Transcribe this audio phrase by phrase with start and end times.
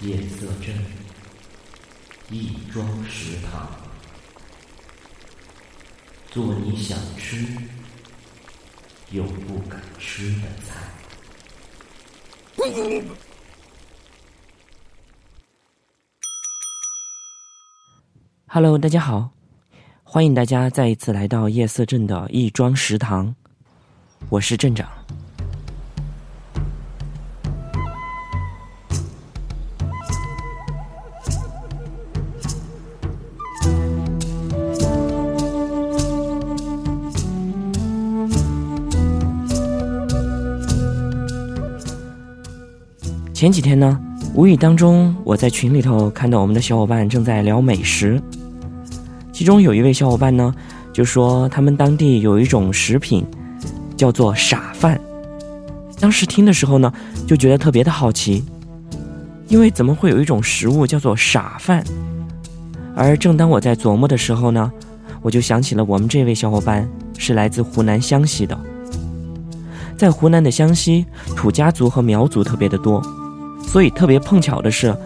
[0.00, 0.72] 夜色镇
[2.30, 3.68] 亦庄食堂，
[6.30, 7.44] 做你想吃
[9.10, 10.76] 又不敢吃的菜。
[18.46, 19.30] Hello，大家好，
[20.04, 23.34] 欢迎大家再一次来到夜色镇的亦庄食堂，
[24.28, 24.88] 我是镇长。
[43.38, 43.96] 前几天呢，
[44.34, 48.20] 无意当中我在群里头看到我们的小伙伴正在聊美食，
[49.32, 50.52] 其中有一位小伙伴呢
[50.92, 53.24] 就说他们当地有一种食品
[53.96, 55.00] 叫做傻饭。
[56.00, 56.92] 当时听的时候呢
[57.28, 58.42] 就觉得特别的好奇，
[59.46, 61.84] 因为怎么会有一种食物叫做傻饭？
[62.96, 64.68] 而正当我在琢磨的时候呢，
[65.22, 68.58] 我就想起了我们这位小伙伴是来自湖南湘西的，
[69.96, 73.00] 在湖南的湘西，土家族和苗族特别的多。
[73.70, 74.96] 所以特别碰巧的是，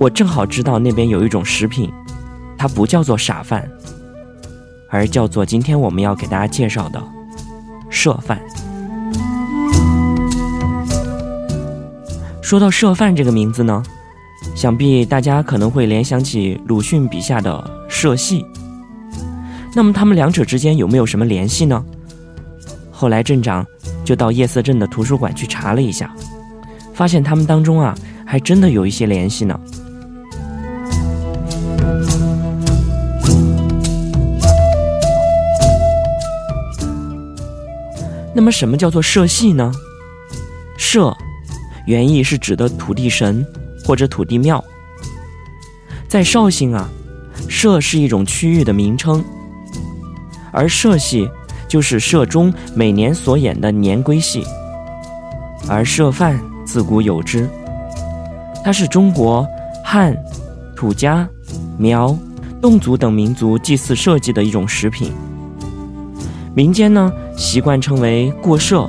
[0.00, 1.88] 我正好知道那边有一种食品，
[2.58, 3.66] 它不叫做傻饭，
[4.90, 7.00] 而叫做今天我们要给大家介绍的
[7.88, 8.40] 社饭。
[12.42, 13.80] 说到社饭这个名字呢，
[14.56, 18.44] 想必大家可能会联想起鲁迅笔下的社戏。
[19.76, 21.82] 那么他们两者之间有没有什么联系呢？
[22.90, 23.64] 后来镇长
[24.04, 26.12] 就到夜色镇的图书馆去查了一下。
[26.94, 27.94] 发现他们当中啊，
[28.24, 29.58] 还真的有一些联系呢。
[38.34, 39.70] 那么，什么叫做社戏呢？
[40.78, 41.14] 社，
[41.86, 43.46] 原意是指的土地神
[43.84, 44.62] 或者土地庙。
[46.08, 46.88] 在绍兴啊，
[47.48, 49.24] 社是一种区域的名称，
[50.50, 51.28] 而社戏
[51.68, 54.44] 就是社中每年所演的年规戏，
[55.68, 56.51] 而社饭。
[56.72, 57.46] 自古有之，
[58.64, 59.46] 它是中国
[59.84, 60.16] 汉、
[60.74, 61.28] 土家、
[61.76, 62.16] 苗、
[62.62, 65.12] 侗族等民族祭祀社稷的一种食品。
[66.54, 68.88] 民间呢习惯称为过社、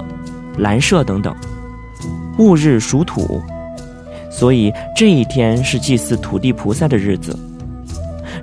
[0.59, 1.35] 蓝社等等。
[2.37, 3.41] 戊日属土，
[4.31, 7.37] 所以这一天是祭祀土地菩萨的日子。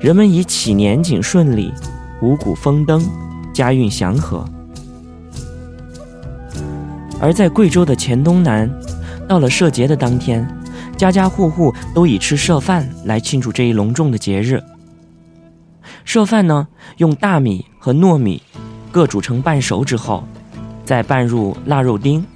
[0.03, 1.73] 人们以祈年景顺利、
[2.21, 3.03] 五谷丰登、
[3.55, 4.45] 家运祥和。
[7.19, 8.71] 而在贵州的黔东南。
[9.31, 10.45] 到了社节的当天，
[10.97, 14.61] 家家户户都以吃社饭来庆祝这一隆重的节日。
[16.05, 18.43] 社饭呢，用大米和糯米
[18.91, 20.27] 各煮成半熟之后，
[20.85, 22.27] 再拌入腊肉丁、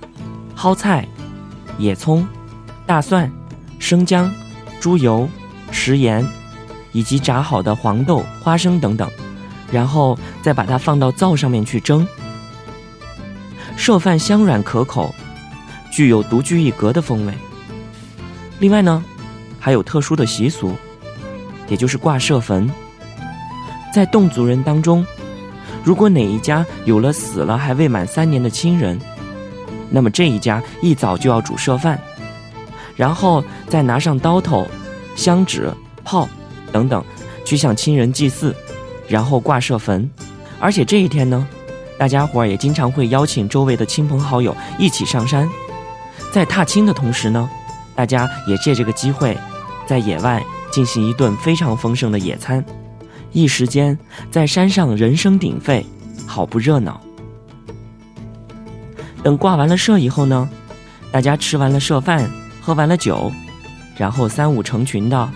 [0.54, 1.04] 蒿菜、
[1.78, 2.24] 野葱、
[2.86, 3.28] 大蒜、
[3.80, 4.32] 生姜、
[4.78, 5.28] 猪油、
[5.72, 6.24] 食盐，
[6.92, 9.10] 以及炸好的黄豆、花生等等，
[9.72, 12.06] 然后再把它放到灶上面去蒸。
[13.74, 15.12] 社饭香软可口。
[15.94, 17.32] 具有独具一格的风味。
[18.58, 19.04] 另外呢，
[19.60, 20.74] 还有特殊的习俗，
[21.68, 22.68] 也就是挂社坟。
[23.94, 25.06] 在侗族人当中，
[25.84, 28.98] 如果哪一家有了死了还未满三年的亲人，
[29.88, 31.96] 那么这一家一早就要煮社饭，
[32.96, 34.66] 然后再拿上刀头、
[35.14, 35.72] 香纸、
[36.02, 36.28] 炮
[36.72, 37.04] 等等，
[37.44, 38.52] 去向亲人祭祀，
[39.06, 40.10] 然后挂社坟。
[40.58, 41.46] 而且这一天呢，
[41.96, 45.48] 大家伙儿也经常会邀请周围的亲朋好友一起上山。
[46.32, 47.48] 在踏青的同时呢，
[47.94, 49.36] 大家也借这个机会，
[49.86, 50.42] 在野外
[50.72, 52.64] 进行一顿非常丰盛的野餐，
[53.32, 53.96] 一时间
[54.30, 55.86] 在山上人声鼎沸，
[56.26, 57.00] 好不热闹。
[59.22, 60.48] 等挂完了社以后呢，
[61.12, 62.28] 大家吃完了社饭，
[62.60, 63.32] 喝完了酒，
[63.96, 65.30] 然后三五成群的，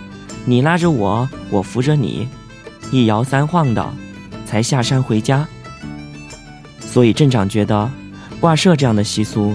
[0.44, 2.28] 你拉着我，我扶着你，
[2.90, 3.88] 一摇三晃的，
[4.44, 5.46] 才下山回家。
[6.80, 7.88] 所以镇长觉得，
[8.40, 9.54] 挂社这样的习俗。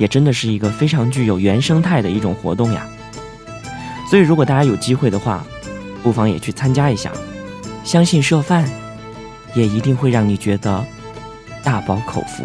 [0.00, 2.88] 也真的是一个非常具有原生态的一种活动呀，
[4.08, 5.44] 所以如果大家有机会的话，
[6.02, 7.12] 不妨也去参加一下，
[7.84, 8.66] 相信社饭
[9.54, 10.82] 也一定会让你觉得
[11.62, 12.44] 大饱口福。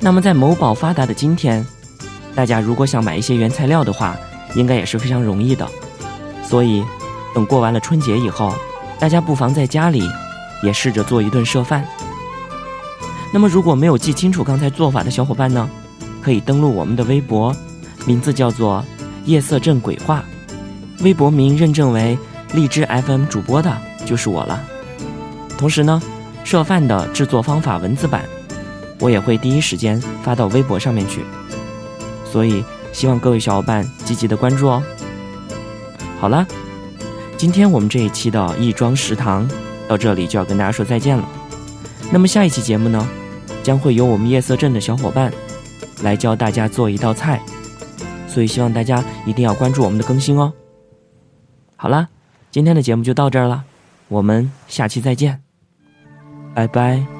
[0.00, 1.62] 那么在某宝发达的今天，
[2.34, 4.16] 大家如果想买一些原材料的话，
[4.54, 5.68] 应该也是非常容易的，
[6.42, 6.82] 所以
[7.34, 8.54] 等过完了春节以后，
[8.98, 10.02] 大家不妨在家里。
[10.66, 11.86] 也试着做一顿社饭。
[13.32, 15.70] 那么，如果没有记清楚刚才做法的小伙伴呢，
[16.20, 17.54] 可以登录我们的微博，
[18.04, 18.84] 名字叫做
[19.26, 20.24] “夜色镇鬼话”，
[21.02, 22.18] 微博名认证为
[22.52, 24.60] 荔枝 FM 主播的就是我了。
[25.56, 26.02] 同时呢，
[26.42, 28.24] 社饭的制作方法文字版，
[28.98, 31.24] 我也会第一时间发到微博上面去。
[32.24, 34.82] 所以希望各位小伙伴积极的关注哦。
[36.20, 36.46] 好了，
[37.36, 39.46] 今天我们这一期的亦庄食堂
[39.88, 41.28] 到这里就要跟大家说再见了。
[42.12, 43.08] 那么下一期节目呢，
[43.62, 45.32] 将会由我们夜色镇的小伙伴
[46.02, 47.40] 来教大家做一道菜，
[48.28, 50.52] 所以希望大家一定要关注我们的更新哦。
[51.76, 52.08] 好啦，
[52.50, 53.64] 今天的节目就到这儿了，
[54.08, 55.42] 我们下期再见，
[56.54, 57.15] 拜拜。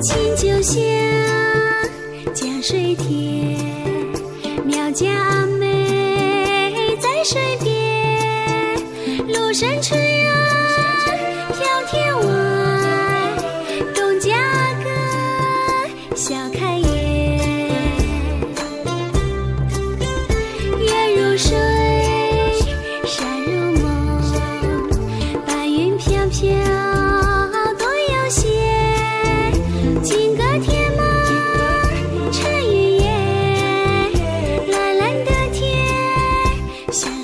[0.00, 0.80] 青丘下，
[2.32, 3.58] 江水天，
[4.64, 7.68] 苗家妹在水边，
[9.28, 10.07] 芦笙吹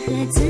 [0.06, 0.43] 山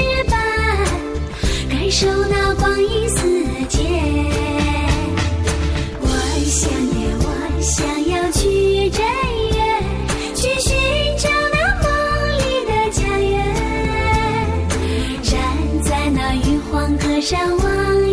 [0.00, 0.34] 石板，
[1.68, 3.18] 感受那光阴似
[3.68, 3.78] 箭。
[6.00, 6.06] 我
[6.46, 7.26] 想呀我
[7.60, 8.98] 想要去正
[9.50, 9.56] 月，
[10.34, 10.68] 去寻
[11.18, 11.86] 找那梦
[12.38, 13.28] 里的家园。
[15.22, 15.32] 站
[15.82, 18.09] 在那玉皇阁上望。